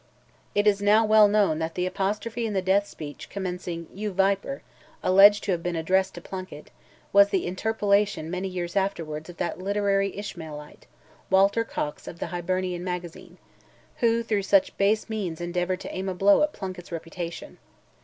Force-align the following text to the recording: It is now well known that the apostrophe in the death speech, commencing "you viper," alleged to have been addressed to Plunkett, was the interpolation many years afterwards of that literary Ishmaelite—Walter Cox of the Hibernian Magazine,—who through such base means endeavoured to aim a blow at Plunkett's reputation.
It 0.55 0.65
is 0.65 0.81
now 0.81 1.05
well 1.05 1.27
known 1.27 1.59
that 1.59 1.75
the 1.75 1.85
apostrophe 1.85 2.47
in 2.47 2.53
the 2.53 2.61
death 2.63 2.87
speech, 2.87 3.29
commencing 3.29 3.85
"you 3.93 4.11
viper," 4.11 4.63
alleged 5.03 5.43
to 5.43 5.51
have 5.51 5.61
been 5.61 5.75
addressed 5.75 6.15
to 6.15 6.21
Plunkett, 6.21 6.71
was 7.13 7.29
the 7.29 7.45
interpolation 7.45 8.31
many 8.31 8.47
years 8.47 8.75
afterwards 8.75 9.29
of 9.29 9.37
that 9.37 9.59
literary 9.59 10.17
Ishmaelite—Walter 10.17 11.63
Cox 11.65 12.07
of 12.07 12.17
the 12.17 12.27
Hibernian 12.33 12.83
Magazine,—who 12.83 14.23
through 14.23 14.41
such 14.41 14.75
base 14.75 15.07
means 15.07 15.39
endeavoured 15.39 15.81
to 15.81 15.95
aim 15.95 16.09
a 16.09 16.15
blow 16.15 16.41
at 16.41 16.51
Plunkett's 16.51 16.91
reputation. 16.91 17.59